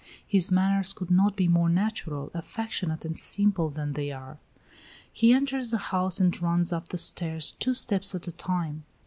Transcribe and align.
His 0.25 0.51
manners 0.51 0.93
could 0.93 1.11
not 1.11 1.35
be 1.35 1.47
more 1.47 1.69
natural, 1.69 2.31
affectionate, 2.33 3.05
and 3.05 3.19
simple 3.19 3.69
than 3.69 3.93
they 3.93 4.11
are. 4.11 4.39
He 5.13 5.31
enters 5.31 5.69
the 5.69 5.77
house 5.77 6.19
and 6.19 6.41
runs 6.41 6.73
up 6.73 6.87
the 6.87 6.97
stairs, 6.97 7.51
two 7.59 7.75
steps 7.75 8.15
at 8.15 8.27
a 8.27 8.31
time. 8.31 8.83